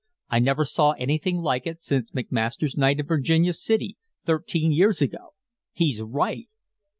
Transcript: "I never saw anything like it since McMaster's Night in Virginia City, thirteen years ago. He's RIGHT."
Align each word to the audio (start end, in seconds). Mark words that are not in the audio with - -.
"I 0.31 0.39
never 0.39 0.65
saw 0.65 0.93
anything 0.93 1.37
like 1.41 1.67
it 1.67 1.79
since 1.79 2.09
McMaster's 2.09 2.75
Night 2.75 2.99
in 2.99 3.05
Virginia 3.05 3.53
City, 3.53 3.97
thirteen 4.25 4.71
years 4.71 4.99
ago. 4.99 5.35
He's 5.73 6.01
RIGHT." 6.01 6.47